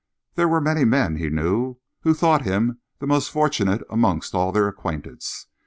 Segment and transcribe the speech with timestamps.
[0.33, 4.67] There were many men, he knew, who thought him the most fortunate amongst all their
[4.67, 5.45] acquaintance.